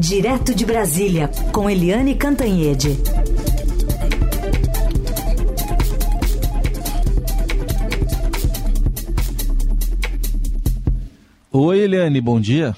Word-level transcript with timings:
Direto 0.00 0.54
de 0.54 0.64
Brasília, 0.64 1.28
com 1.52 1.68
Eliane 1.68 2.14
Cantanhede. 2.14 2.96
Oi, 11.50 11.78
Eliane, 11.80 12.20
bom 12.20 12.40
dia. 12.40 12.76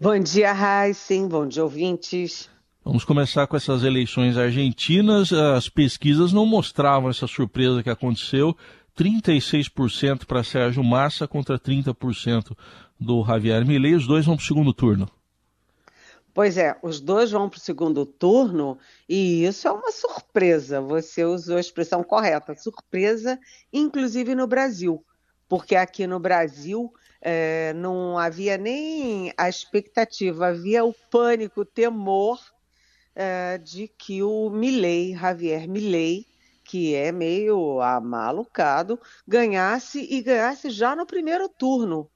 Bom 0.00 0.16
dia, 0.20 0.52
Heisen, 0.52 1.26
bom 1.26 1.44
dia, 1.44 1.64
ouvintes. 1.64 2.48
Vamos 2.84 3.04
começar 3.04 3.48
com 3.48 3.56
essas 3.56 3.82
eleições 3.82 4.36
argentinas. 4.36 5.32
As 5.32 5.68
pesquisas 5.68 6.32
não 6.32 6.46
mostravam 6.46 7.10
essa 7.10 7.26
surpresa 7.26 7.82
que 7.82 7.90
aconteceu. 7.90 8.56
36% 8.96 10.24
para 10.24 10.44
Sérgio 10.44 10.84
Massa 10.84 11.26
contra 11.26 11.58
30% 11.58 12.56
do 12.98 13.24
Javier 13.24 13.66
Milei. 13.66 13.96
Os 13.96 14.06
dois 14.06 14.24
vão 14.24 14.36
para 14.36 14.44
o 14.44 14.46
segundo 14.46 14.72
turno. 14.72 15.08
Pois 16.38 16.56
é, 16.56 16.78
os 16.84 17.00
dois 17.00 17.32
vão 17.32 17.50
para 17.50 17.56
o 17.56 17.60
segundo 17.60 18.06
turno 18.06 18.78
e 19.08 19.44
isso 19.44 19.66
é 19.66 19.72
uma 19.72 19.90
surpresa. 19.90 20.80
Você 20.80 21.24
usou 21.24 21.56
a 21.56 21.60
expressão 21.60 22.04
correta, 22.04 22.54
surpresa, 22.54 23.40
inclusive 23.72 24.36
no 24.36 24.46
Brasil, 24.46 25.04
porque 25.48 25.74
aqui 25.74 26.06
no 26.06 26.20
Brasil 26.20 26.94
é, 27.20 27.72
não 27.72 28.16
havia 28.16 28.56
nem 28.56 29.34
a 29.36 29.48
expectativa, 29.48 30.46
havia 30.46 30.84
o 30.84 30.94
pânico, 31.10 31.62
o 31.62 31.64
temor 31.64 32.38
é, 33.16 33.58
de 33.58 33.88
que 33.88 34.22
o 34.22 34.48
Milley, 34.48 35.16
Javier 35.16 35.68
Milley, 35.68 36.24
que 36.62 36.94
é 36.94 37.10
meio 37.10 37.80
amalucado, 37.80 38.96
ganhasse 39.26 40.06
e 40.08 40.22
ganhasse 40.22 40.70
já 40.70 40.94
no 40.94 41.04
primeiro 41.04 41.48
turno. 41.48 42.08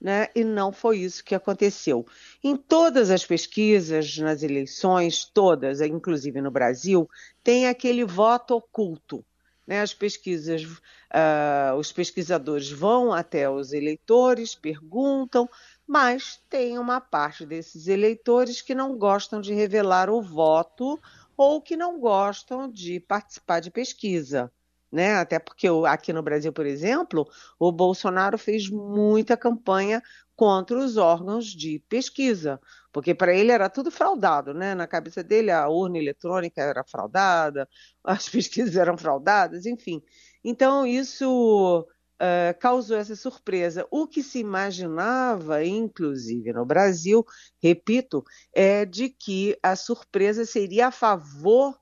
Né? 0.00 0.28
E 0.34 0.44
não 0.44 0.72
foi 0.72 0.98
isso 0.98 1.24
que 1.24 1.34
aconteceu. 1.34 2.06
Em 2.44 2.56
todas 2.56 3.10
as 3.10 3.24
pesquisas, 3.24 4.18
nas 4.18 4.42
eleições, 4.42 5.24
todas, 5.24 5.80
inclusive 5.80 6.40
no 6.40 6.50
Brasil, 6.50 7.08
tem 7.42 7.66
aquele 7.66 8.04
voto 8.04 8.54
oculto. 8.54 9.24
Né? 9.66 9.80
As 9.80 9.92
pesquisas, 9.92 10.62
uh, 10.64 11.74
os 11.78 11.90
pesquisadores 11.90 12.70
vão 12.70 13.12
até 13.12 13.50
os 13.50 13.72
eleitores, 13.72 14.54
perguntam, 14.54 15.48
mas 15.86 16.40
tem 16.48 16.78
uma 16.78 17.00
parte 17.00 17.44
desses 17.44 17.88
eleitores 17.88 18.62
que 18.62 18.74
não 18.74 18.96
gostam 18.96 19.40
de 19.40 19.52
revelar 19.52 20.08
o 20.08 20.22
voto 20.22 21.00
ou 21.36 21.60
que 21.60 21.76
não 21.76 21.98
gostam 21.98 22.70
de 22.70 23.00
participar 23.00 23.60
de 23.60 23.70
pesquisa. 23.70 24.52
Né? 24.90 25.14
Até 25.16 25.38
porque 25.38 25.68
aqui 25.86 26.12
no 26.12 26.22
Brasil, 26.22 26.52
por 26.52 26.64
exemplo, 26.64 27.28
o 27.58 27.72
Bolsonaro 27.72 28.38
fez 28.38 28.70
muita 28.70 29.36
campanha 29.36 30.02
contra 30.36 30.78
os 30.78 30.96
órgãos 30.98 31.46
de 31.46 31.78
pesquisa, 31.88 32.60
porque 32.92 33.14
para 33.14 33.34
ele 33.34 33.50
era 33.50 33.70
tudo 33.70 33.90
fraudado, 33.90 34.52
né? 34.52 34.74
Na 34.74 34.86
cabeça 34.86 35.24
dele 35.24 35.50
a 35.50 35.66
urna 35.68 35.98
eletrônica 35.98 36.60
era 36.60 36.84
fraudada, 36.84 37.68
as 38.04 38.28
pesquisas 38.28 38.76
eram 38.76 38.98
fraudadas, 38.98 39.64
enfim. 39.66 40.02
Então 40.44 40.86
isso 40.86 41.86
uh, 42.20 42.58
causou 42.60 42.96
essa 42.96 43.16
surpresa. 43.16 43.86
O 43.90 44.06
que 44.06 44.22
se 44.22 44.38
imaginava, 44.38 45.64
inclusive 45.64 46.52
no 46.52 46.64
Brasil, 46.66 47.24
repito, 47.62 48.22
é 48.52 48.84
de 48.84 49.08
que 49.08 49.58
a 49.62 49.74
surpresa 49.74 50.44
seria 50.44 50.88
a 50.88 50.90
favor 50.92 51.78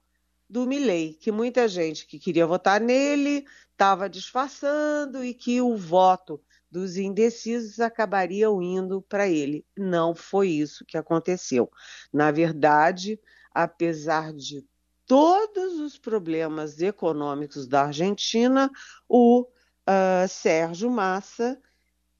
do 0.54 0.68
Milley, 0.68 1.14
que 1.14 1.32
muita 1.32 1.66
gente 1.66 2.06
que 2.06 2.16
queria 2.16 2.46
votar 2.46 2.80
nele 2.80 3.44
estava 3.72 4.08
disfarçando 4.08 5.24
e 5.24 5.34
que 5.34 5.60
o 5.60 5.76
voto 5.76 6.40
dos 6.70 6.96
indecisos 6.96 7.80
acabariam 7.80 8.62
indo 8.62 9.02
para 9.02 9.28
ele. 9.28 9.66
Não 9.76 10.14
foi 10.14 10.50
isso 10.50 10.84
que 10.84 10.96
aconteceu. 10.96 11.68
Na 12.12 12.30
verdade, 12.30 13.18
apesar 13.52 14.32
de 14.32 14.64
todos 15.04 15.80
os 15.80 15.98
problemas 15.98 16.80
econômicos 16.80 17.66
da 17.66 17.86
Argentina, 17.86 18.70
o 19.08 19.40
uh, 19.42 20.28
Sérgio 20.28 20.88
Massa, 20.88 21.60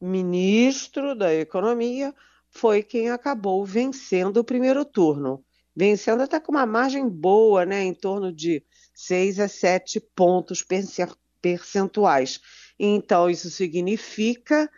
ministro 0.01 1.15
da 1.15 1.33
Economia, 1.33 2.13
foi 2.51 2.83
quem 2.83 3.11
acabou 3.11 3.65
vencendo 3.65 4.39
o 4.39 4.45
primeiro 4.45 4.85
turno. 4.85 5.45
Vencendo 5.77 6.23
até 6.23 6.39
com 6.39 6.53
uma 6.53 6.67
margem 6.67 7.09
boa, 7.09 7.65
né, 7.65 7.83
em 7.83 7.95
torno 7.95 8.33
de 8.33 8.65
6 8.95 9.41
a 9.41 9.49
7 9.49 10.01
pontos 10.01 10.65
percentuais. 11.41 12.41
Então, 12.79 13.29
isso 13.29 13.51
significa 13.51 14.71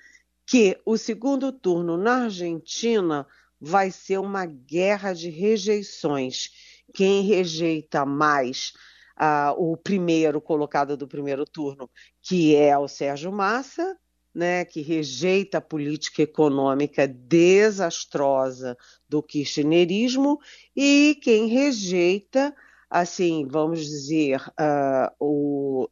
que 0.46 0.78
o 0.86 0.96
segundo 0.96 1.52
turno 1.52 1.96
na 1.96 2.24
Argentina 2.24 3.26
vai 3.60 3.90
ser 3.90 4.18
uma 4.18 4.46
guerra 4.46 5.12
de 5.12 5.28
rejeições. 5.28 6.50
Quem 6.94 7.22
rejeita 7.22 8.06
mais 8.06 8.72
uh, 9.18 9.52
o 9.56 9.76
primeiro 9.76 10.40
colocado 10.40 10.96
do 10.96 11.08
primeiro 11.08 11.44
turno, 11.44 11.90
que 12.22 12.54
é 12.54 12.76
o 12.78 12.88
Sérgio 12.88 13.32
Massa, 13.32 13.98
né, 14.36 14.64
que 14.66 14.82
rejeita 14.82 15.56
a 15.56 15.62
política 15.62 16.20
econômica 16.20 17.08
desastrosa 17.08 18.76
do 19.08 19.22
kirchnerismo, 19.22 20.38
e 20.76 21.19
quem 21.22 21.47
rejeita, 21.47 22.54
assim, 22.91 23.48
vamos 23.48 23.80
dizer, 23.80 24.42
uh, 24.60 25.08
o, 25.19 25.88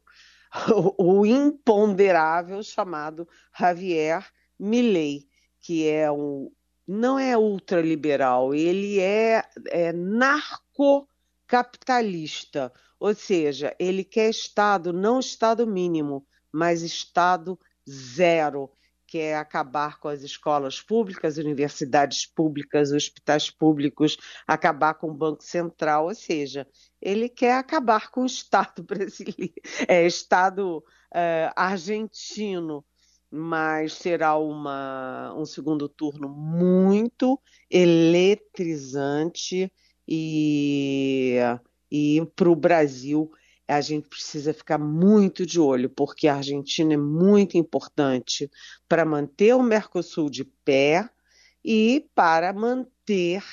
o, 0.99 1.25
imponderável 1.25 2.61
chamado 2.61 3.27
Javier 3.57 4.23
Milei, 4.59 5.27
que 5.59 5.89
é 5.89 6.11
um 6.11 6.51
não 6.87 7.17
é 7.17 7.35
ultraliberal, 7.35 8.53
ele 8.53 8.99
é, 8.99 9.43
é 9.69 9.91
narcocapitalista, 9.91 12.71
ou 12.99 13.15
seja, 13.15 13.75
ele 13.79 14.03
quer 14.03 14.29
Estado, 14.29 14.93
não 14.93 15.19
Estado 15.19 15.65
mínimo, 15.65 16.23
mas 16.51 16.83
Estado 16.83 17.59
zero, 17.89 18.69
que 19.07 19.19
é 19.19 19.35
acabar 19.35 19.99
com 19.99 20.07
as 20.07 20.23
escolas 20.23 20.81
públicas, 20.81 21.37
universidades 21.37 22.25
públicas, 22.25 22.91
hospitais 22.91 23.51
públicos, 23.51 24.17
acabar 24.47 24.95
com 24.95 25.11
o 25.11 25.13
Banco 25.13 25.43
Central, 25.43 26.07
ou 26.07 26.15
seja, 26.15 26.67
ele 27.01 27.29
quer 27.29 27.53
acabar 27.53 28.09
com 28.09 28.23
o 28.23 28.25
Estado 28.25 28.81
brasileiro, 28.83 29.53
é, 29.87 30.05
Estado 30.05 30.83
é, 31.13 31.51
argentino, 31.55 32.83
mas 33.29 33.93
será 33.93 34.35
uma, 34.37 35.33
um 35.37 35.45
segundo 35.45 35.87
turno 35.87 36.27
muito 36.29 37.39
eletrizante 37.69 39.71
e 40.07 41.39
e 41.91 42.25
para 42.35 42.49
o 42.49 42.55
Brasil, 42.55 43.31
a 43.67 43.81
gente 43.81 44.07
precisa 44.07 44.53
ficar 44.53 44.77
muito 44.77 45.45
de 45.45 45.59
olho, 45.59 45.89
porque 45.89 46.27
a 46.27 46.35
Argentina 46.35 46.93
é 46.93 46.97
muito 46.97 47.57
importante 47.57 48.49
para 48.87 49.05
manter 49.05 49.55
o 49.55 49.63
Mercosul 49.63 50.29
de 50.29 50.43
pé 50.43 51.09
e 51.63 52.07
para 52.13 52.53
manter 52.53 53.43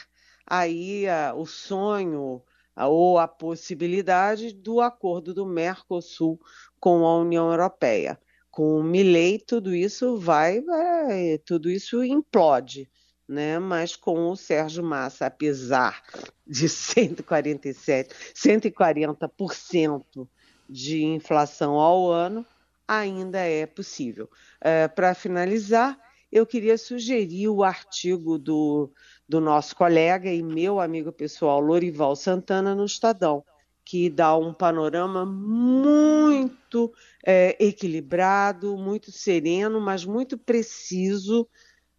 aí 0.47 1.07
uh, 1.07 1.37
o 1.39 1.47
sonho 1.47 2.43
uh, 2.77 2.85
ou 2.85 3.19
a 3.19 3.27
possibilidade 3.27 4.53
do 4.53 4.81
acordo 4.81 5.33
do 5.33 5.47
Mercosul 5.47 6.39
com 6.79 7.07
a 7.07 7.19
União 7.19 7.51
Europeia. 7.51 8.21
Com 8.51 8.79
o 8.79 8.83
Milei, 8.83 9.39
tudo 9.39 9.75
isso 9.75 10.19
vai, 10.19 10.61
vai 10.61 11.39
tudo 11.39 11.71
isso 11.71 12.05
implode 12.05 12.91
né? 13.29 13.59
Mas 13.59 13.97
com 13.97 14.31
o 14.31 14.37
Sérgio 14.37 14.83
Massa, 14.83 15.27
apesar 15.27 16.03
de 16.47 16.69
147, 16.71 18.15
140% 18.35 20.29
de 20.69 21.05
inflação 21.05 21.75
ao 21.75 22.11
ano, 22.11 22.47
ainda 22.87 23.39
é 23.39 23.67
possível. 23.67 24.29
É, 24.61 24.89
Para 24.89 25.15
finalizar, 25.15 25.99
eu 26.31 26.47
queria 26.47 26.79
sugerir 26.79 27.49
o 27.49 27.63
artigo 27.63 28.39
do, 28.39 28.91
do 29.29 29.41
nosso 29.41 29.77
colega 29.77 30.33
e 30.33 30.43
meu 30.43 30.81
amigo 30.81 31.13
pessoal 31.13 31.61
Lorival 31.61 32.17
Santana 32.17 32.75
no 32.75 32.87
Estadão, 32.87 33.45
que 33.85 34.09
dá 34.09 34.35
um 34.37 34.55
panorama 34.55 35.27
muito 35.27 36.93
é, 37.25 37.57
equilibrado, 37.63 38.77
muito 38.79 39.13
sereno, 39.13 39.81
mas 39.81 40.05
muito 40.05 40.39
preciso 40.39 41.47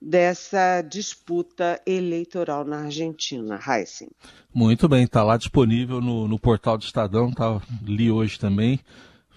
dessa 0.04 0.82
disputa 0.82 1.82
eleitoral 1.86 2.66
na 2.66 2.82
Argentina, 2.82 3.58
Heisen. 3.66 4.10
Muito 4.54 4.90
bem, 4.90 5.06
está 5.06 5.24
lá 5.24 5.38
disponível 5.38 6.02
no, 6.02 6.28
no, 6.28 6.38
portal 6.38 6.78
do 6.78 6.84
Estadão, 6.84 7.32
tá, 7.32 7.62
li 7.82 8.12
hoje 8.12 8.38
também. 8.38 8.80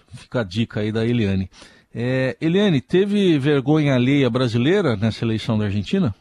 Fica 0.09 0.41
a 0.41 0.43
dica 0.43 0.81
aí 0.81 0.91
da 0.91 1.05
Eliane. 1.05 1.49
É, 1.93 2.35
Eliane, 2.41 2.81
teve 2.81 3.39
vergonha 3.39 3.95
alheia 3.95 4.29
brasileira 4.29 4.97
nessa 4.97 5.23
eleição 5.23 5.57
da 5.57 5.65
Argentina? 5.65 6.13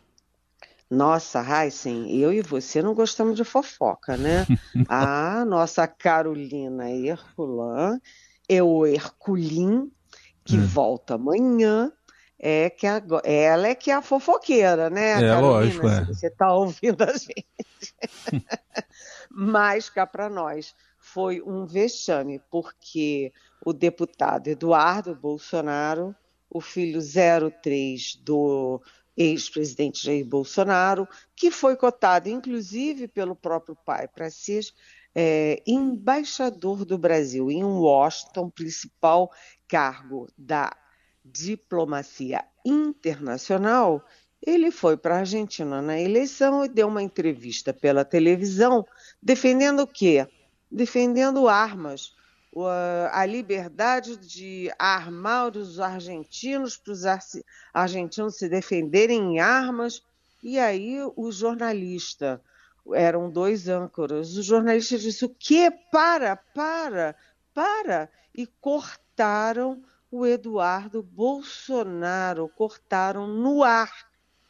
Nossa, 0.89 1.43
Heisen, 1.43 2.09
eu 2.17 2.33
e 2.33 2.41
você 2.41 2.81
não 2.81 2.95
gostamos 2.95 3.37
de 3.37 3.43
fofoca, 3.43 4.17
né? 4.17 4.47
a 4.89 5.45
nossa 5.45 5.89
Carolina 5.89 6.89
Herculã 6.89 7.99
é 8.49 8.63
o 8.63 8.87
Herculin, 8.87 9.91
que 10.45 10.57
hum. 10.57 10.67
volta 10.67 11.15
amanhã 11.15 11.91
é 12.39 12.69
que 12.69 12.87
agora, 12.87 13.27
ela 13.27 13.69
é 13.69 13.75
que 13.75 13.91
é 13.91 13.95
a 13.95 14.03
fofoqueira, 14.03 14.91
né? 14.91 15.13
É, 15.13 15.29
Carolina, 15.29 15.41
lógico, 15.41 15.89
é. 15.89 16.05
você 16.05 16.27
está 16.27 16.53
ouvindo 16.53 17.03
a 17.03 17.13
gente. 17.13 17.47
Mas 19.31 19.89
cá 19.89 20.07
para 20.07 20.29
nós 20.29 20.75
foi 20.99 21.41
um 21.41 21.65
vexame, 21.65 22.41
porque 22.51 23.33
o 23.65 23.73
deputado 23.73 24.49
Eduardo 24.49 25.15
Bolsonaro, 25.15 26.15
o 26.51 26.61
filho 26.61 27.01
03 27.63 28.17
do 28.17 28.83
ex-presidente 29.17 30.05
Jair 30.05 30.27
Bolsonaro, 30.27 31.09
que 31.35 31.51
foi 31.51 31.75
cotado 31.75 32.29
inclusive 32.29 33.09
pelo 33.09 33.35
próprio 33.35 33.75
pai 33.75 34.07
para 34.07 34.31
ser 34.31 34.65
é, 35.15 35.63
embaixador 35.67 36.85
do 36.85 36.99
Brasil 36.99 37.51
em 37.51 37.65
Washington, 37.65 38.51
principal 38.51 39.33
cargo 39.67 40.29
da 40.37 40.77
diplomacia 41.33 42.45
internacional, 42.65 44.05
ele 44.45 44.71
foi 44.71 44.97
para 44.97 45.17
a 45.17 45.19
Argentina 45.21 45.83
na 45.83 45.99
eleição 45.99 46.65
e 46.65 46.69
deu 46.69 46.89
uma 46.89 47.03
entrevista 47.03 47.73
pela 47.73 48.05
televisão 48.05 48.87
defendendo 49.23 49.81
o 49.81 49.87
quê? 49.87 50.27
Defendendo 50.71 51.49
armas, 51.49 52.15
a 53.13 53.27
liberdade 53.27 54.17
de 54.17 54.71
armar 54.79 55.57
os 55.57 55.81
argentinos, 55.81 56.77
para 56.77 56.93
os 56.93 57.03
argentinos 57.73 58.37
se 58.37 58.49
defenderem 58.49 59.35
em 59.35 59.41
armas. 59.41 60.03
E 60.43 60.59
aí 60.59 60.99
o 61.17 61.31
jornalista, 61.33 62.41
eram 62.95 63.31
dois 63.31 63.69
âncoras, 63.69 64.37
o 64.37 64.43
jornalista 64.43 64.99
disse: 64.99 65.25
o 65.25 65.29
quê? 65.29 65.73
Para, 65.91 66.37
para, 66.37 67.17
para! 67.53 68.09
E 68.35 68.47
cortaram 68.47 69.83
o 70.11 70.27
Eduardo 70.27 71.03
Bolsonaro, 71.03 72.49
cortaram 72.49 73.27
no 73.27 73.63
ar 73.63 73.91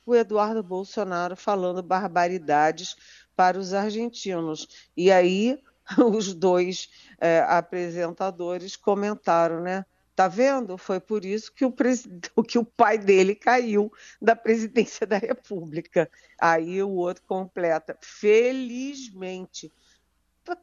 o 0.06 0.14
Eduardo 0.14 0.62
Bolsonaro 0.62 1.37
falando 1.37 1.82
barbaridades 1.82 2.97
para 3.35 3.58
os 3.58 3.75
argentinos. 3.75 4.88
E 4.97 5.11
aí 5.11 5.61
os 5.99 6.32
dois 6.32 6.88
é, 7.20 7.41
apresentadores 7.41 8.76
comentaram, 8.76 9.61
né? 9.61 9.85
Tá 10.14 10.29
vendo? 10.29 10.79
Foi 10.79 10.99
por 10.99 11.25
isso 11.25 11.53
que 11.53 11.64
o, 11.64 11.75
que 12.47 12.59
o 12.59 12.64
pai 12.64 12.97
dele 12.97 13.35
caiu 13.35 13.93
da 14.23 14.35
presidência 14.35 15.06
da 15.06 15.19
República. 15.19 16.09
Aí 16.41 16.82
o 16.82 16.91
outro 16.91 17.25
completa. 17.25 17.99
Felizmente. 18.00 19.70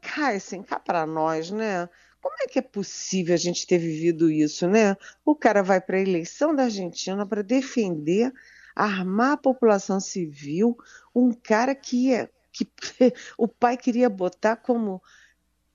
Cai 0.00 0.36
assim, 0.36 0.62
cá 0.62 0.80
para 0.80 1.06
nós, 1.06 1.50
né? 1.50 1.88
Como 2.24 2.36
é 2.40 2.46
que 2.46 2.58
é 2.58 2.62
possível 2.62 3.34
a 3.34 3.36
gente 3.36 3.66
ter 3.66 3.76
vivido 3.76 4.30
isso, 4.30 4.66
né? 4.66 4.96
O 5.26 5.36
cara 5.36 5.62
vai 5.62 5.78
para 5.78 5.98
a 5.98 6.00
eleição 6.00 6.56
da 6.56 6.62
Argentina 6.62 7.26
para 7.26 7.42
defender, 7.42 8.32
armar 8.74 9.32
a 9.32 9.36
população 9.36 10.00
civil, 10.00 10.74
um 11.14 11.34
cara 11.34 11.74
que, 11.74 12.14
é, 12.14 12.30
que 12.50 12.66
o 13.36 13.46
pai 13.46 13.76
queria 13.76 14.08
botar 14.08 14.56
como 14.56 15.02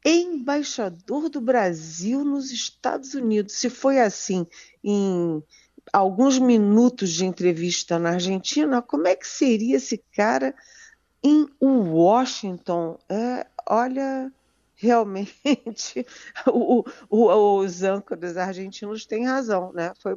embaixador 0.04 1.30
do 1.30 1.40
Brasil 1.40 2.25
nos 2.25 2.51
Estados 2.51 3.13
Unidos. 3.13 3.54
Se 3.54 3.69
foi 3.69 4.00
assim 4.00 4.48
em 4.84 5.44
alguns 5.94 6.40
minutos 6.40 7.12
de 7.12 7.28
entrevista 7.28 8.00
na 8.00 8.13
Argentina, 8.13 8.81
como 8.81 9.07
é 9.07 9.16
que 9.16 9.28
seria 9.28 9.78
esse 9.78 10.04
cara 10.16 10.56
em 11.24 11.48
Washington? 11.62 12.98
É, 13.07 13.46
olha, 13.69 14.34
realmente 14.80 16.06
o, 16.48 16.84
o, 17.10 17.60
os 17.60 17.84
âncoras 17.84 18.38
argentinos 18.38 19.06
têm 19.06 19.26
razão, 19.26 19.72
né? 19.74 19.92
Foi 20.00 20.16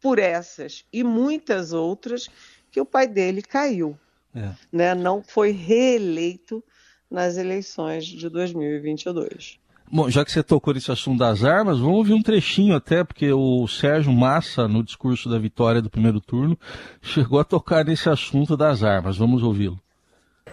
por 0.00 0.18
essas 0.18 0.84
e 0.92 1.02
muitas 1.02 1.72
outras 1.72 2.28
que 2.70 2.80
o 2.80 2.86
pai 2.86 3.06
dele 3.06 3.40
caiu. 3.40 3.98
É. 4.34 4.50
Né? 4.70 4.94
Não 4.94 5.22
foi 5.22 5.50
reeleito 5.50 6.62
nas 7.10 7.36
eleições 7.36 8.04
de 8.06 8.28
2022. 8.28 9.60
Bom, 9.90 10.08
já 10.08 10.24
que 10.24 10.32
você 10.32 10.42
tocou 10.42 10.72
nesse 10.72 10.90
assunto 10.90 11.18
das 11.18 11.44
armas, 11.44 11.78
vamos 11.78 11.98
ouvir 11.98 12.14
um 12.14 12.22
trechinho 12.22 12.74
até, 12.74 13.04
porque 13.04 13.30
o 13.30 13.68
Sérgio 13.68 14.10
Massa, 14.10 14.66
no 14.66 14.82
discurso 14.82 15.28
da 15.28 15.38
vitória 15.38 15.82
do 15.82 15.90
primeiro 15.90 16.18
turno, 16.18 16.58
chegou 17.02 17.38
a 17.38 17.44
tocar 17.44 17.84
nesse 17.84 18.08
assunto 18.08 18.56
das 18.56 18.82
armas. 18.82 19.18
Vamos 19.18 19.42
ouvi-lo. 19.42 19.78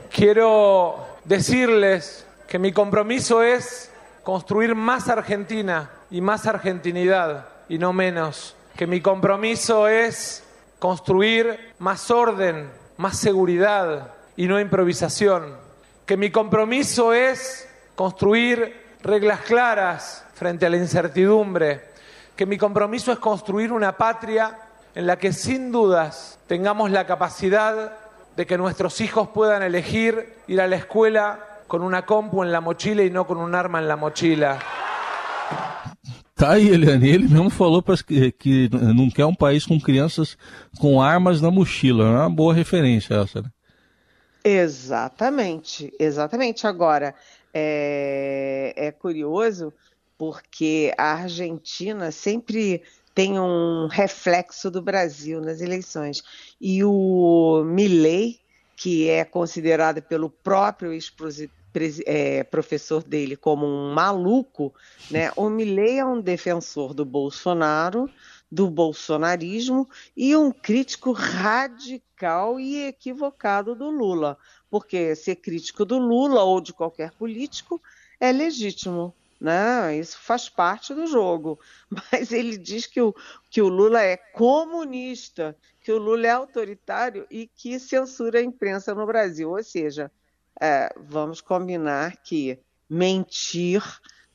Quero 0.09 0.99
dizer-lhes 1.25 2.25
que 2.49 2.57
mi 2.57 2.71
compromiso 2.71 3.43
es 3.43 3.91
construir 4.23 4.73
más 4.73 5.07
Argentina 5.07 5.91
y 6.09 6.19
más 6.19 6.47
argentinidad 6.47 7.47
y 7.69 7.77
no 7.77 7.93
menos. 7.93 8.55
Que 8.75 8.87
mi 8.87 9.01
compromiso 9.01 9.87
es 9.87 10.43
construir 10.79 11.75
más 11.77 12.09
orden, 12.09 12.71
más 12.97 13.19
seguridad 13.19 14.13
y 14.35 14.47
no 14.47 14.59
improvisación. 14.59 15.57
Que 16.07 16.17
mi 16.17 16.31
compromiso 16.31 17.13
es 17.13 17.69
construir 17.93 18.95
reglas 19.03 19.41
claras 19.41 20.25
frente 20.33 20.65
a 20.65 20.71
la 20.71 20.77
incertidumbre. 20.77 21.89
Que 22.35 22.47
mi 22.47 22.57
compromiso 22.57 23.11
es 23.11 23.19
construir 23.19 23.71
una 23.71 23.95
patria 23.95 24.57
en 24.95 25.05
la 25.05 25.19
que 25.19 25.33
sin 25.33 25.71
dudas 25.71 26.39
tengamos 26.47 26.89
la 26.89 27.05
capacidad 27.05 27.93
de 28.35 28.47
que 28.47 28.57
nuestros 28.57 29.01
hijos 29.01 29.29
puedan 29.29 29.61
elegir 29.61 30.37
ir 30.47 30.59
a 30.61 30.67
la 30.67 30.77
escuela 30.77 31.45
com 31.69 31.77
uma 31.77 32.01
compu 32.01 32.43
na 32.43 32.59
mochila 32.59 33.03
e 33.03 33.09
não 33.11 33.23
com 33.23 33.35
um 33.35 33.55
arma 33.55 33.79
na 33.79 33.95
mochila. 33.95 34.57
Tá 36.35 36.53
aí, 36.53 36.69
Eliane. 36.69 37.07
Ele 37.07 37.27
mesmo 37.27 37.49
falou 37.49 37.81
pra, 37.81 37.95
que, 37.95 38.31
que 38.31 38.69
não 38.71 39.09
quer 39.09 39.25
um 39.25 39.35
país 39.35 39.65
com 39.65 39.79
crianças 39.79 40.35
com 40.79 40.99
armas 40.99 41.39
na 41.41 41.51
mochila. 41.51 42.05
É 42.05 42.09
uma 42.09 42.29
boa 42.29 42.53
referência 42.53 43.13
essa, 43.13 43.41
né? 43.41 43.49
Exatamente, 44.43 45.93
exatamente. 45.99 46.65
Agora, 46.65 47.13
é, 47.53 48.73
é 48.75 48.91
curioso 48.91 49.71
porque 50.17 50.93
a 50.97 51.13
Argentina 51.13 52.11
sempre 52.11 52.81
tem 53.13 53.37
um 53.39 53.87
reflexo 53.87 54.71
do 54.71 54.81
Brasil 54.81 55.41
nas 55.41 55.61
eleições. 55.61 56.23
E 56.59 56.83
o 56.83 57.63
Milley, 57.65 58.39
que 58.75 59.09
é 59.09 59.25
considerado 59.25 60.01
pelo 60.01 60.29
próprio 60.29 60.93
é, 62.05 62.43
professor 62.43 63.03
dele 63.03 63.35
como 63.35 63.65
um 63.65 63.93
maluco, 63.93 64.73
né? 65.09 65.31
O 65.35 65.49
Milley 65.49 65.99
é 65.99 66.05
um 66.05 66.21
defensor 66.21 66.93
do 66.93 67.05
Bolsonaro, 67.05 68.09
do 68.51 68.69
bolsonarismo 68.69 69.87
e 70.17 70.35
um 70.35 70.51
crítico 70.51 71.11
radical 71.11 72.59
e 72.59 72.87
equivocado 72.87 73.75
do 73.75 73.89
Lula, 73.89 74.37
porque 74.69 75.15
ser 75.15 75.35
crítico 75.35 75.85
do 75.85 75.97
Lula 75.97 76.43
ou 76.43 76.59
de 76.59 76.73
qualquer 76.73 77.11
político 77.11 77.81
é 78.19 78.31
legítimo, 78.31 79.13
né? 79.39 79.95
Isso 79.95 80.17
faz 80.19 80.49
parte 80.49 80.93
do 80.93 81.07
jogo. 81.07 81.59
Mas 82.11 82.31
ele 82.31 82.57
diz 82.57 82.85
que 82.85 83.01
o, 83.01 83.13
que 83.49 83.61
o 83.61 83.69
Lula 83.69 84.01
é 84.01 84.17
comunista, 84.17 85.55
que 85.81 85.91
o 85.91 85.97
Lula 85.97 86.27
é 86.27 86.31
autoritário 86.31 87.25
e 87.29 87.47
que 87.47 87.79
censura 87.79 88.39
a 88.39 88.43
imprensa 88.43 88.93
no 88.93 89.05
Brasil. 89.05 89.51
Ou 89.51 89.63
seja, 89.63 90.11
é, 90.59 90.93
vamos 90.97 91.41
combinar 91.41 92.17
que 92.17 92.59
mentir 92.89 93.83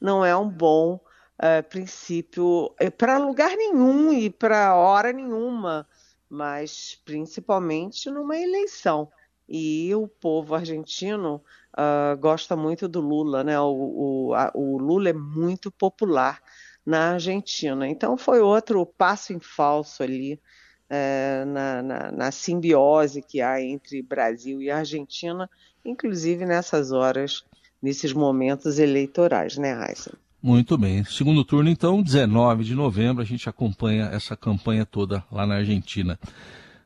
não 0.01 0.25
é 0.25 0.37
um 0.37 0.49
bom 0.49 1.01
é, 1.39 1.63
princípio 1.63 2.75
é, 2.79 2.91
para 2.91 3.19
lugar 3.19 3.57
nenhum 3.57 4.13
e 4.13 4.31
para 4.31 4.75
hora 4.75 5.13
nenhuma, 5.13 5.87
mas 6.29 7.01
principalmente 7.05 8.11
numa 8.11 8.37
eleição. 8.37 9.11
E 9.49 9.95
o 9.95 10.09
povo 10.09 10.55
argentino 10.55 11.43
uh, 11.75 12.17
gosta 12.19 12.57
muito 12.57 12.89
do 12.89 13.01
Lula, 13.01 13.45
né? 13.45 13.61
O, 13.61 14.29
o, 14.29 14.35
a, 14.35 14.51
o 14.55 14.79
Lula 14.79 15.11
é 15.11 15.13
muito 15.13 15.71
popular 15.71 16.41
na 16.85 17.13
Argentina. 17.13 17.87
Então 17.87 18.17
foi 18.17 18.41
outro 18.41 18.87
passo 18.87 19.35
em 19.35 19.41
falso 19.41 20.03
ali 20.03 20.41
é, 20.89 21.45
na, 21.47 21.83
na, 21.83 22.13
na, 22.13 22.31
simbiose 22.31 23.23
que 23.23 23.41
há 23.41 23.61
entre 23.61 24.03
Brasil 24.03 24.61
e 24.61 24.71
Argentina, 24.71 25.49
inclusive 25.85 26.47
nessas 26.47 26.93
horas, 26.93 27.45
nesses 27.83 28.13
momentos 28.13 28.79
eleitorais, 28.79 29.57
né, 29.57 29.73
Raíssa? 29.73 30.13
Muito 30.43 30.77
bem. 30.77 31.05
Segundo 31.05 31.45
turno, 31.45 31.71
então, 31.71 32.03
19 32.03 32.65
de 32.65 32.75
novembro, 32.75 33.23
a 33.23 33.27
gente 33.27 33.49
acompanha 33.49 34.11
essa 34.13 34.37
campanha 34.37 34.85
toda 34.85 35.25
lá 35.33 35.47
na 35.47 35.57
Argentina. 35.57 36.19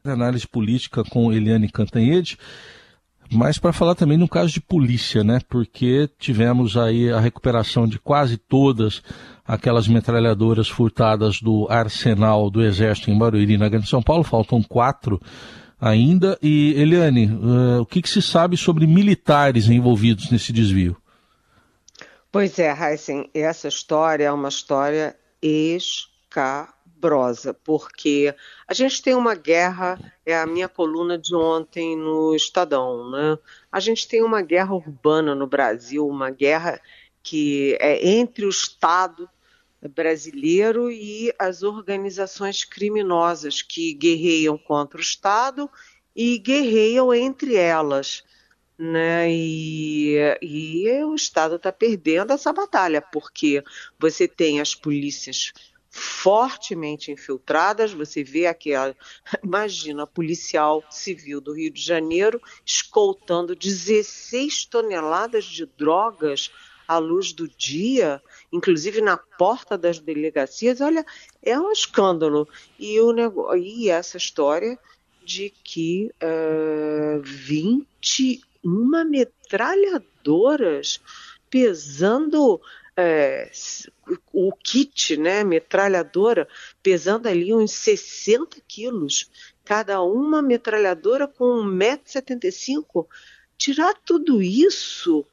Análise 0.05 0.47
política 0.47 1.03
com 1.03 1.33
Eliane 1.33 1.69
Cantanhede, 1.69 2.39
mas 3.31 3.59
para 3.59 3.73
falar 3.73 3.95
também 3.95 4.17
no 4.17 4.29
caso 4.29 4.53
de 4.53 4.61
polícia, 4.61 5.23
né? 5.23 5.41
Porque 5.49 6.09
tivemos 6.19 6.77
aí 6.77 7.11
a 7.11 7.21
recuperação 7.21 7.87
de 7.87 7.99
quase 7.99 8.39
todas 8.39 9.03
aquelas 9.45 9.87
metralhadoras 9.87 10.69
furtadas 10.69 11.41
do 11.43 11.67
arsenal 11.69 12.49
do 12.51 12.63
Exército 12.63 13.11
em 13.11 13.19
Barueri, 13.19 13.59
na 13.59 13.69
Grande 13.69 13.89
São 13.89 14.03
Paulo, 14.03 14.23
faltam 14.23 14.63
quatro 14.63 15.21
ainda. 15.81 16.39
E, 16.43 16.75
Eliane, 16.81 17.27
uh, 17.27 17.81
o 17.81 17.87
que, 17.87 18.03
que, 18.03 18.09
se 18.09 18.21
sabe 18.21 18.57
sobre 18.57 18.87
militares 18.87 19.69
envolvidos 19.69 20.31
nesse 20.31 20.53
desvio? 20.53 20.97
Pois 22.31 22.59
é, 22.59 22.71
Heisen, 22.71 23.31
essa 23.33 23.69
história 23.69 24.25
é 24.25 24.33
uma 24.33 24.49
história 24.49 25.17
escabrosa 25.41 26.75
porque 27.55 28.35
a 28.67 28.75
gente 28.75 29.01
tem 29.03 29.15
uma 29.15 29.35
guerra, 29.35 29.99
é 30.27 30.37
a 30.37 30.47
minha 30.47 30.69
coluna 30.69 31.17
de 31.17 31.35
ontem 31.35 31.97
no 31.97 32.35
Estadão, 32.35 33.11
né? 33.11 33.39
A 33.73 33.81
gente 33.81 34.07
tem 34.07 34.23
uma 34.23 34.43
guerra 34.43 34.75
urbana 34.75 35.35
no 35.35 35.47
Brasil, 35.47 36.07
uma 36.07 36.31
guerra 36.31 36.79
que 37.23 37.79
é 37.81 38.07
entre 38.09 38.45
o 38.45 38.51
Estado 38.51 39.29
brasileiro 39.87 40.91
e 40.91 41.33
as 41.39 41.63
organizações 41.63 42.65
criminosas 42.65 43.63
que 43.63 43.93
guerreiam 43.93 44.59
contra 44.59 44.99
o 44.99 45.03
Estado 45.03 45.71
e 46.17 46.39
guerreiam 46.39 47.15
entre 47.15 47.55
elas. 47.55 48.25
Né? 48.77 49.31
E, 49.31 50.17
e 50.41 51.05
o 51.05 51.15
Estado 51.15 51.57
está 51.57 51.73
perdendo 51.73 52.33
essa 52.33 52.53
batalha, 52.53 53.03
porque 53.03 53.63
você 53.99 54.27
tem 54.27 54.61
as 54.61 54.75
polícias 54.75 55.53
fortemente 55.91 57.11
infiltradas. 57.11 57.93
Você 57.93 58.23
vê 58.23 58.47
aquela, 58.47 58.97
imagina, 59.43 60.07
policial 60.07 60.85
civil 60.91 61.41
do 61.41 61.53
Rio 61.53 61.73
de 61.73 61.83
Janeiro 61.83 62.41
escoltando 62.65 63.55
16 63.55 64.67
toneladas 64.67 65.45
de 65.45 65.67
drogas 65.67 66.51
à 66.87 66.97
luz 66.97 67.33
do 67.33 67.47
dia, 67.47 68.23
inclusive 68.53 69.01
na 69.01 69.17
porta 69.17 69.77
das 69.77 69.99
delegacias. 69.99 70.81
Olha, 70.81 71.05
é 71.43 71.59
um 71.59 71.71
escândalo. 71.71 72.49
E, 72.79 73.01
o 73.01 73.57
e 73.57 73.89
essa 73.91 74.17
história 74.17 74.79
de 75.25 75.53
que 75.63 76.11
uh, 76.23 77.21
21 77.23 79.05
metralhadoras 79.05 81.01
pesando 81.51 82.61
o 84.33 84.53
kit, 84.53 85.17
né, 85.17 85.45
metralhadora, 85.45 86.49
pesando 86.83 87.29
ali 87.29 87.55
uns 87.55 87.71
60 87.73 88.61
quilos, 88.67 89.31
cada 89.65 90.03
uma 90.03 90.43
metralhadora 90.43 91.29
com 91.29 91.63
1,75m. 91.65 93.07
Tirar 93.57 93.95
tudo 94.05 94.43
isso, 94.43 95.25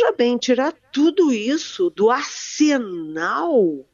veja 0.00 0.12
bem, 0.12 0.38
tirar 0.38 0.72
tudo 0.90 1.30
isso 1.30 1.90
do 1.90 2.10
arsenal 2.10 3.86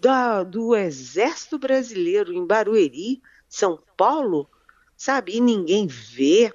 da, 0.00 0.42
do 0.42 0.74
Exército 0.74 1.58
Brasileiro 1.58 2.32
em 2.32 2.46
Barueri, 2.46 3.20
São 3.46 3.78
Paulo, 3.94 4.48
sabe? 4.96 5.36
E 5.36 5.40
ninguém 5.40 5.86
vê. 5.86 6.52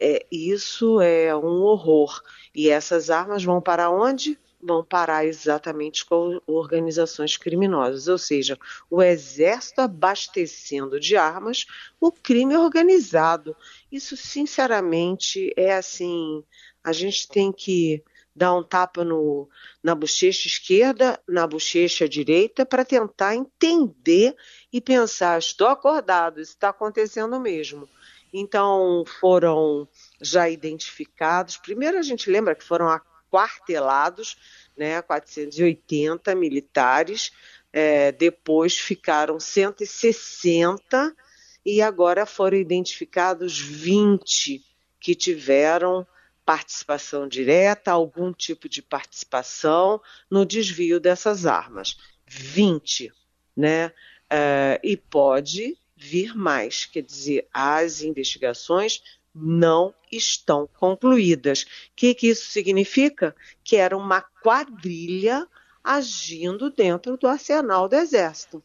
É, 0.00 0.26
isso 0.30 1.00
é 1.00 1.34
um 1.34 1.62
horror. 1.62 2.20
E 2.54 2.68
essas 2.68 3.08
armas 3.08 3.44
vão 3.44 3.60
para 3.60 3.88
onde? 3.88 4.38
vão 4.60 4.84
parar 4.84 5.24
exatamente 5.24 6.04
com 6.04 6.40
organizações 6.46 7.36
criminosas, 7.36 8.08
ou 8.08 8.18
seja, 8.18 8.58
o 8.90 9.02
exército 9.02 9.80
abastecendo 9.80 10.98
de 10.98 11.16
armas 11.16 11.66
o 12.00 12.10
crime 12.10 12.56
organizado. 12.56 13.56
Isso, 13.90 14.16
sinceramente, 14.16 15.52
é 15.56 15.74
assim: 15.74 16.44
a 16.88 16.92
gente 16.92 17.28
tem 17.28 17.52
que 17.52 18.02
dar 18.34 18.54
um 18.54 18.62
tapa 18.62 19.04
no, 19.04 19.48
na 19.82 19.94
bochecha 19.94 20.46
esquerda, 20.46 21.20
na 21.28 21.46
bochecha 21.46 22.08
direita, 22.08 22.64
para 22.64 22.84
tentar 22.84 23.36
entender 23.36 24.34
e 24.72 24.80
pensar: 24.80 25.38
estou 25.38 25.68
acordado, 25.68 26.40
isso 26.40 26.52
está 26.52 26.70
acontecendo 26.70 27.38
mesmo. 27.38 27.86
Então, 28.32 29.04
foram 29.20 29.86
já 30.20 30.48
identificados. 30.48 31.58
Primeiro, 31.58 31.98
a 31.98 32.02
gente 32.02 32.30
lembra 32.30 32.54
que 32.54 32.64
foram 32.64 32.88
quartelados, 33.30 34.36
né, 34.76 35.02
480 35.02 36.34
militares, 36.34 37.30
é, 37.70 38.12
depois 38.12 38.78
ficaram 38.78 39.38
160 39.38 41.14
e 41.66 41.82
agora 41.82 42.24
foram 42.24 42.56
identificados 42.56 43.58
20 43.58 44.64
que 44.98 45.14
tiveram 45.14 46.06
participação 46.48 47.28
direta, 47.28 47.92
algum 47.92 48.32
tipo 48.32 48.70
de 48.70 48.80
participação 48.80 50.00
no 50.30 50.46
desvio 50.46 50.98
dessas 50.98 51.44
armas. 51.44 51.98
20, 52.26 53.12
né? 53.54 53.92
É, 54.30 54.80
e 54.82 54.96
pode 54.96 55.76
vir 55.94 56.34
mais, 56.34 56.86
quer 56.86 57.02
dizer, 57.02 57.46
as 57.52 58.00
investigações 58.00 59.02
não 59.34 59.94
estão 60.10 60.66
concluídas. 60.66 61.64
O 61.64 61.66
que, 61.94 62.14
que 62.14 62.28
isso 62.28 62.46
significa? 62.46 63.36
Que 63.62 63.76
era 63.76 63.94
uma 63.94 64.22
quadrilha 64.22 65.46
agindo 65.84 66.70
dentro 66.70 67.18
do 67.18 67.28
arsenal 67.28 67.90
do 67.90 67.96
Exército. 67.96 68.64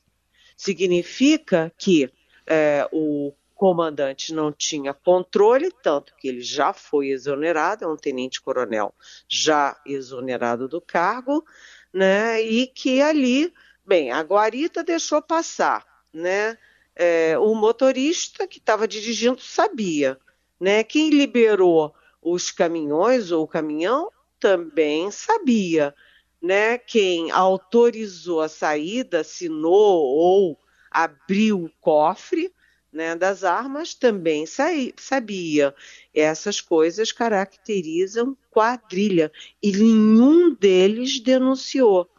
Significa 0.56 1.70
que 1.78 2.10
é, 2.48 2.88
o 2.94 3.34
comandante 3.64 4.34
não 4.34 4.52
tinha 4.52 4.94
controle, 4.94 5.72
tanto 5.82 6.14
que 6.18 6.28
ele 6.28 6.42
já 6.42 6.74
foi 6.74 7.12
exonerado, 7.12 7.86
é 7.86 7.88
um 7.88 7.96
tenente-coronel 7.96 8.94
já 9.26 9.80
exonerado 9.86 10.68
do 10.68 10.82
cargo, 10.82 11.46
né? 11.94 12.42
E 12.42 12.68
que 12.68 13.02
ali, 13.02 13.54
bem, 13.86 14.12
a 14.12 14.20
guarita 14.20 14.84
deixou 14.84 15.22
passar, 15.22 15.86
né? 16.12 16.58
É, 16.94 17.38
o 17.40 17.56
motorista 17.56 18.46
que 18.46 18.58
estava 18.58 18.86
dirigindo 18.86 19.40
sabia, 19.40 20.20
né? 20.60 20.84
Quem 20.84 21.10
liberou 21.10 21.96
os 22.22 22.52
caminhões 22.52 23.32
ou 23.32 23.46
o 23.46 23.48
caminhão 23.48 24.12
também 24.42 25.10
sabia. 25.10 25.96
Né? 26.42 26.78
Quem 26.78 27.32
autorizou 27.32 28.42
a 28.42 28.50
saída, 28.50 29.22
assinou 29.22 30.04
ou 30.04 30.60
abriu 30.92 31.64
o 31.64 31.72
cofre 31.80 32.54
né, 32.94 33.16
das 33.16 33.44
armas 33.44 33.94
também 33.94 34.46
sabia. 34.46 35.74
Essas 36.14 36.62
coisas 36.62 37.12
caracterizam 37.12 38.38
quadrilha 38.52 39.32
e 39.62 39.72
nenhum 39.72 40.54
deles 40.54 41.20
denunciou. 41.20 42.10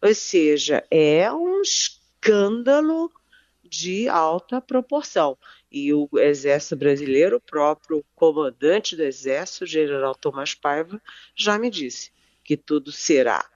Ou 0.00 0.14
seja, 0.14 0.84
é 0.90 1.30
um 1.32 1.60
escândalo 1.60 3.12
de 3.62 4.08
alta 4.08 4.60
proporção. 4.60 5.36
E 5.70 5.92
o 5.94 6.08
Exército 6.14 6.76
Brasileiro, 6.76 7.36
o 7.36 7.40
próprio 7.40 8.04
comandante 8.14 8.96
do 8.96 9.02
Exército, 9.02 9.64
general 9.64 10.14
Tomás 10.14 10.54
Paiva, 10.54 11.00
já 11.34 11.58
me 11.58 11.70
disse 11.70 12.10
que 12.44 12.56
tudo 12.56 12.90
será 12.90 13.48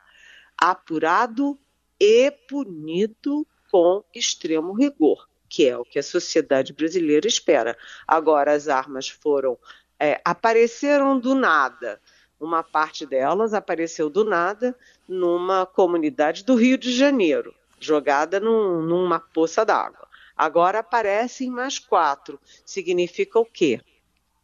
apurado 0.56 1.59
e 2.00 2.30
punido 2.30 3.47
com 3.71 4.02
extremo 4.14 4.73
rigor, 4.73 5.28
que 5.56 5.66
é 5.66 5.75
o 5.75 5.86
que 5.86 5.98
a 5.98 6.02
sociedade 6.02 6.75
brasileira 6.75 7.26
espera. 7.26 7.78
Agora, 8.06 8.52
as 8.52 8.68
armas 8.68 9.08
foram. 9.08 9.56
É, 9.98 10.20
apareceram 10.22 11.18
do 11.18 11.34
nada. 11.34 11.98
Uma 12.38 12.62
parte 12.62 13.06
delas 13.06 13.54
apareceu 13.54 14.10
do 14.10 14.22
nada 14.22 14.76
numa 15.08 15.64
comunidade 15.64 16.44
do 16.44 16.56
Rio 16.56 16.76
de 16.76 16.94
Janeiro, 16.94 17.54
jogada 17.80 18.38
num, 18.38 18.82
numa 18.82 19.18
poça 19.18 19.64
d'água. 19.64 20.06
Agora 20.36 20.80
aparecem 20.80 21.48
mais 21.48 21.78
quatro. 21.78 22.38
Significa 22.62 23.38
o 23.38 23.46
quê? 23.46 23.80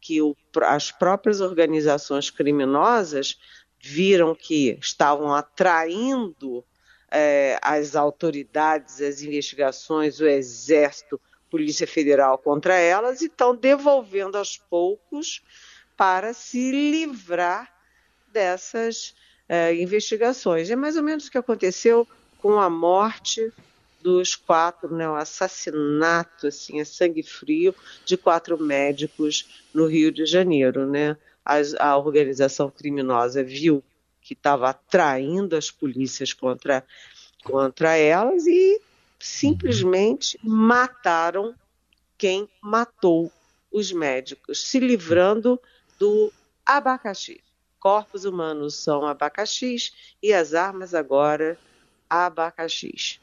Que 0.01 0.19
o, 0.19 0.35
as 0.63 0.89
próprias 0.91 1.41
organizações 1.41 2.31
criminosas 2.31 3.37
viram 3.79 4.33
que 4.33 4.79
estavam 4.81 5.31
atraindo 5.31 6.65
é, 7.13 7.59
as 7.61 7.95
autoridades, 7.95 8.99
as 8.99 9.21
investigações, 9.21 10.19
o 10.19 10.25
Exército, 10.25 11.21
Polícia 11.49 11.85
Federal 11.85 12.39
contra 12.39 12.73
elas 12.75 13.21
e 13.21 13.25
estão 13.25 13.55
devolvendo 13.55 14.35
aos 14.35 14.57
poucos 14.57 15.43
para 15.95 16.33
se 16.33 16.71
livrar 16.71 17.71
dessas 18.31 19.13
é, 19.47 19.75
investigações. 19.75 20.71
É 20.71 20.75
mais 20.75 20.97
ou 20.97 21.03
menos 21.03 21.27
o 21.27 21.31
que 21.31 21.37
aconteceu 21.37 22.07
com 22.41 22.59
a 22.59 22.67
morte 22.67 23.53
dos 24.01 24.35
quatro, 24.35 24.93
né, 24.93 25.07
o 25.07 25.15
assassinato, 25.15 26.47
assim, 26.47 26.81
é 26.81 26.83
sangue 26.83 27.23
frio, 27.23 27.73
de 28.03 28.17
quatro 28.17 28.61
médicos 28.61 29.63
no 29.73 29.85
Rio 29.85 30.11
de 30.11 30.25
Janeiro, 30.25 30.85
né? 30.85 31.15
A, 31.45 31.57
a 31.79 31.97
organização 31.97 32.69
criminosa 32.69 33.43
viu 33.43 33.81
que 34.23 34.33
estava 34.33 34.69
atraindo 34.69 35.55
as 35.55 35.69
polícias 35.69 36.33
contra, 36.33 36.85
contra 37.43 37.95
elas 37.97 38.47
e 38.47 38.81
simplesmente 39.19 40.39
mataram 40.43 41.53
quem 42.17 42.47
matou 42.61 43.31
os 43.71 43.91
médicos, 43.91 44.61
se 44.61 44.79
livrando 44.79 45.59
do 45.99 46.31
abacaxi. 46.65 47.41
Corpos 47.79 48.23
humanos 48.23 48.75
são 48.75 49.05
abacaxis 49.05 50.15
e 50.21 50.33
as 50.33 50.53
armas 50.53 50.93
agora 50.93 51.57
abacaxis. 52.09 53.19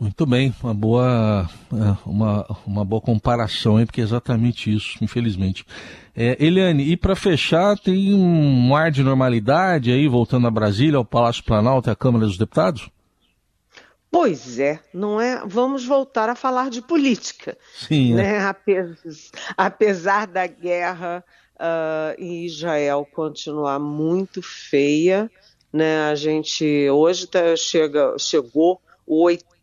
Muito 0.00 0.24
bem, 0.24 0.54
uma 0.62 0.72
boa, 0.72 1.46
é, 1.74 2.08
uma, 2.08 2.46
uma 2.66 2.84
boa 2.86 3.02
comparação, 3.02 3.78
hein, 3.78 3.84
porque 3.84 4.00
é 4.00 4.04
exatamente 4.04 4.74
isso, 4.74 4.96
infelizmente. 5.02 5.62
É, 6.16 6.42
Eliane, 6.42 6.84
e 6.84 6.96
para 6.96 7.14
fechar, 7.14 7.78
tem 7.78 8.14
um 8.14 8.74
ar 8.74 8.90
de 8.90 9.02
normalidade 9.02 9.92
aí, 9.92 10.08
voltando 10.08 10.46
a 10.46 10.50
Brasília, 10.50 10.96
ao 10.96 11.04
Palácio 11.04 11.44
Planalto 11.44 11.90
e 11.90 11.92
à 11.92 11.94
Câmara 11.94 12.24
dos 12.24 12.38
Deputados? 12.38 12.88
Pois 14.10 14.58
é, 14.58 14.80
não 14.92 15.20
é? 15.20 15.42
Vamos 15.46 15.84
voltar 15.84 16.30
a 16.30 16.34
falar 16.34 16.70
de 16.70 16.80
política. 16.80 17.56
Sim. 17.76 18.14
Né? 18.14 18.38
É. 18.38 18.54
Apesar, 19.54 20.26
da 20.26 20.46
guerra 20.46 21.22
uh, 21.56 22.18
em 22.18 22.46
Israel 22.46 23.06
continuar 23.12 23.78
muito 23.78 24.40
feia, 24.42 25.30
né? 25.70 26.10
A 26.10 26.14
gente 26.14 26.88
hoje 26.88 27.26
tá, 27.26 27.54
chega, 27.54 28.16
chegou 28.18 28.80
o 29.06 29.24
oitavo 29.24 29.59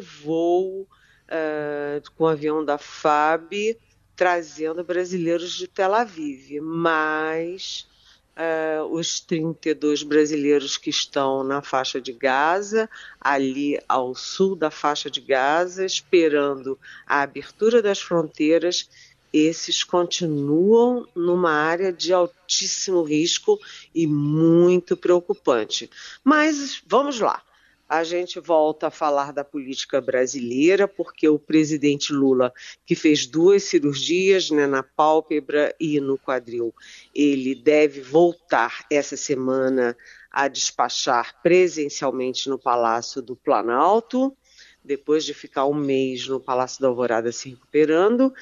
voo 0.00 0.82
uh, 0.82 2.10
com 2.16 2.24
o 2.24 2.28
avião 2.28 2.64
da 2.64 2.78
FAB 2.78 3.76
trazendo 4.14 4.84
brasileiros 4.84 5.52
de 5.52 5.66
Tel 5.66 5.94
Aviv, 5.94 6.60
mas 6.60 7.88
uh, 8.36 8.84
os 8.92 9.20
32 9.20 10.02
brasileiros 10.02 10.76
que 10.76 10.90
estão 10.90 11.42
na 11.42 11.62
faixa 11.62 12.00
de 12.00 12.12
Gaza, 12.12 12.88
ali 13.20 13.80
ao 13.88 14.14
sul 14.14 14.54
da 14.54 14.70
faixa 14.70 15.10
de 15.10 15.20
Gaza, 15.20 15.84
esperando 15.84 16.78
a 17.06 17.22
abertura 17.22 17.82
das 17.82 18.00
fronteiras, 18.00 18.88
esses 19.32 19.82
continuam 19.82 21.08
numa 21.14 21.52
área 21.52 21.90
de 21.90 22.12
altíssimo 22.12 23.02
risco 23.02 23.58
e 23.94 24.06
muito 24.06 24.94
preocupante. 24.94 25.90
Mas 26.22 26.82
vamos 26.86 27.18
lá 27.18 27.42
a 27.92 28.04
gente 28.04 28.40
volta 28.40 28.86
a 28.86 28.90
falar 28.90 29.34
da 29.34 29.44
política 29.44 30.00
brasileira, 30.00 30.88
porque 30.88 31.28
o 31.28 31.38
presidente 31.38 32.10
Lula, 32.10 32.50
que 32.86 32.94
fez 32.94 33.26
duas 33.26 33.64
cirurgias 33.64 34.50
né, 34.50 34.66
na 34.66 34.82
pálpebra 34.82 35.76
e 35.78 36.00
no 36.00 36.16
quadril, 36.16 36.74
ele 37.14 37.54
deve 37.54 38.00
voltar 38.00 38.86
essa 38.90 39.14
semana 39.14 39.94
a 40.30 40.48
despachar 40.48 41.42
presencialmente 41.42 42.48
no 42.48 42.58
Palácio 42.58 43.20
do 43.20 43.36
Planalto, 43.36 44.34
depois 44.82 45.22
de 45.22 45.34
ficar 45.34 45.66
um 45.66 45.74
mês 45.74 46.26
no 46.26 46.40
Palácio 46.40 46.80
da 46.80 46.88
Alvorada 46.88 47.30
se 47.30 47.50
recuperando. 47.50 48.32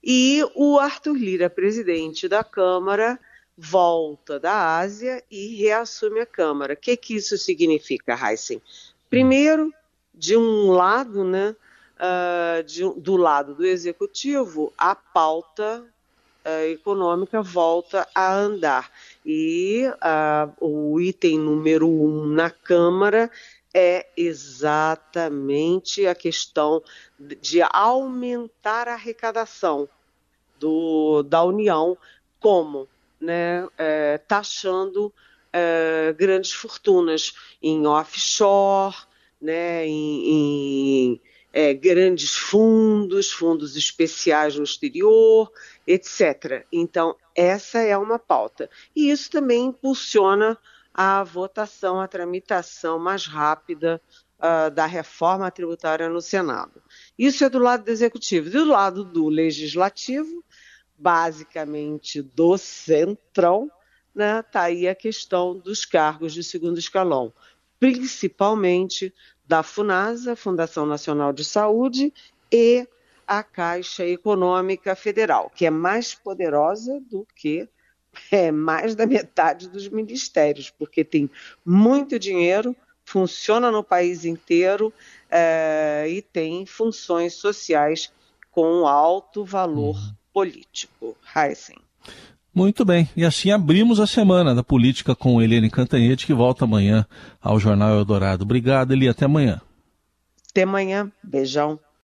E 0.00 0.40
o 0.54 0.78
Arthur 0.78 1.16
Lira, 1.16 1.50
presidente 1.50 2.28
da 2.28 2.44
Câmara, 2.44 3.18
volta 3.60 4.40
da 4.40 4.78
Ásia 4.78 5.22
e 5.30 5.56
reassume 5.56 6.20
a 6.20 6.26
Câmara. 6.26 6.74
O 6.74 6.76
que, 6.76 6.96
que 6.96 7.16
isso 7.16 7.36
significa, 7.36 8.14
Heisen? 8.14 8.62
Primeiro, 9.10 9.74
de 10.14 10.36
um 10.36 10.70
lado, 10.70 11.24
né, 11.24 11.56
uh, 11.98 12.62
de, 12.62 12.88
do 13.00 13.16
lado 13.16 13.56
do 13.56 13.66
executivo, 13.66 14.72
a 14.78 14.94
pauta 14.94 15.84
uh, 16.44 16.70
econômica 16.70 17.42
volta 17.42 18.06
a 18.14 18.32
andar. 18.32 18.88
E 19.26 19.84
uh, 19.88 20.52
o 20.64 21.00
item 21.00 21.40
número 21.40 21.88
um 21.88 22.24
na 22.24 22.50
Câmara 22.50 23.28
é 23.74 24.06
exatamente 24.16 26.06
a 26.06 26.14
questão 26.14 26.80
de 27.18 27.60
aumentar 27.62 28.86
a 28.88 28.94
arrecadação 28.94 29.88
do, 30.58 31.22
da 31.24 31.42
União, 31.42 31.98
como 32.38 32.88
né, 33.20 33.68
é, 33.76 34.18
taxando 34.18 35.12
grandes 36.12 36.52
fortunas 36.52 37.34
em 37.62 37.86
offshore, 37.86 38.96
né, 39.40 39.86
em, 39.86 40.28
em 40.28 41.20
é, 41.52 41.74
grandes 41.74 42.36
fundos, 42.36 43.30
fundos 43.30 43.76
especiais 43.76 44.56
no 44.56 44.64
exterior, 44.64 45.50
etc. 45.86 46.66
Então, 46.72 47.16
essa 47.34 47.78
é 47.78 47.96
uma 47.96 48.18
pauta. 48.18 48.68
E 48.94 49.10
isso 49.10 49.30
também 49.30 49.66
impulsiona 49.66 50.58
a 50.92 51.22
votação, 51.22 52.00
a 52.00 52.08
tramitação 52.08 52.98
mais 52.98 53.26
rápida 53.26 54.00
uh, 54.38 54.70
da 54.70 54.86
reforma 54.86 55.50
tributária 55.50 56.08
no 56.08 56.20
Senado. 56.20 56.82
Isso 57.18 57.44
é 57.44 57.48
do 57.48 57.58
lado 57.58 57.84
do 57.84 57.90
executivo. 57.90 58.50
Do 58.50 58.64
lado 58.64 59.04
do 59.04 59.28
legislativo, 59.28 60.44
basicamente 60.98 62.20
do 62.20 62.58
centrão, 62.58 63.70
né, 64.14 64.42
tá 64.42 64.62
aí 64.62 64.88
a 64.88 64.94
questão 64.94 65.56
dos 65.56 65.84
cargos 65.84 66.32
de 66.32 66.42
segundo 66.42 66.78
escalão, 66.78 67.32
principalmente 67.78 69.12
da 69.46 69.62
FUNASA, 69.62 70.36
Fundação 70.36 70.86
Nacional 70.86 71.32
de 71.32 71.44
Saúde, 71.44 72.12
e 72.52 72.86
a 73.26 73.42
Caixa 73.42 74.04
Econômica 74.04 74.96
Federal, 74.96 75.50
que 75.54 75.64
é 75.64 75.70
mais 75.70 76.14
poderosa 76.14 77.00
do 77.08 77.26
que 77.36 77.68
é, 78.30 78.50
mais 78.50 78.94
da 78.94 79.06
metade 79.06 79.68
dos 79.68 79.88
ministérios, 79.88 80.70
porque 80.70 81.04
tem 81.04 81.30
muito 81.64 82.18
dinheiro, 82.18 82.74
funciona 83.04 83.70
no 83.70 83.84
país 83.84 84.24
inteiro 84.24 84.92
é, 85.30 86.06
e 86.08 86.22
tem 86.22 86.66
funções 86.66 87.34
sociais 87.34 88.12
com 88.50 88.86
alto 88.86 89.44
valor 89.44 89.96
uhum. 89.96 90.14
político. 90.32 91.16
Heisen. 91.34 91.78
Muito 92.54 92.84
bem, 92.84 93.08
e 93.16 93.24
assim 93.24 93.52
abrimos 93.52 94.00
a 94.00 94.06
semana 94.06 94.54
da 94.54 94.62
política 94.62 95.14
com 95.14 95.40
Helene 95.40 95.70
Cantanhete, 95.70 96.26
que 96.26 96.34
volta 96.34 96.64
amanhã 96.64 97.06
ao 97.40 97.60
Jornal 97.60 97.96
Eldorado. 97.96 98.42
Obrigado, 98.42 98.92
Eli, 98.92 99.08
até 99.08 99.24
amanhã. 99.24 99.60
Até 100.50 100.62
amanhã, 100.62 101.10
beijão. 101.22 101.78